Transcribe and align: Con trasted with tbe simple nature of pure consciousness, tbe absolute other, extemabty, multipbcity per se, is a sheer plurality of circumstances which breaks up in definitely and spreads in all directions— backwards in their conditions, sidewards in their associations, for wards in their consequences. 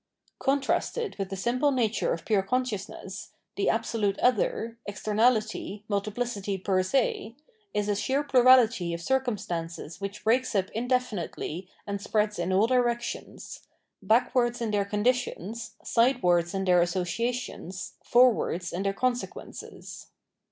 Con 0.39 0.59
trasted 0.59 1.15
with 1.19 1.29
tbe 1.29 1.37
simple 1.37 1.69
nature 1.71 2.11
of 2.11 2.25
pure 2.25 2.41
consciousness, 2.41 3.33
tbe 3.55 3.67
absolute 3.69 4.17
other, 4.17 4.79
extemabty, 4.89 5.83
multipbcity 5.87 6.63
per 6.65 6.81
se, 6.81 7.35
is 7.75 7.87
a 7.87 7.95
sheer 7.95 8.23
plurality 8.23 8.95
of 8.95 8.99
circumstances 9.01 10.01
which 10.01 10.23
breaks 10.23 10.55
up 10.55 10.71
in 10.71 10.87
definitely 10.87 11.69
and 11.85 12.01
spreads 12.01 12.39
in 12.39 12.51
all 12.51 12.65
directions— 12.65 13.67
backwards 14.01 14.59
in 14.59 14.71
their 14.71 14.85
conditions, 14.85 15.75
sidewards 15.83 16.55
in 16.55 16.65
their 16.65 16.81
associations, 16.81 17.93
for 18.03 18.33
wards 18.33 18.73
in 18.73 18.81
their 18.81 18.93
consequences. 18.93 20.07